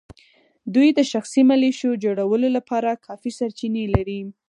دوی 0.75 0.89
د 0.93 0.99
شخصي 1.11 1.41
ملېشو 1.49 1.99
جوړولو 2.03 2.47
لپاره 2.57 3.01
کافي 3.05 3.31
سرچینې 3.39 3.83
لري. 3.95 4.19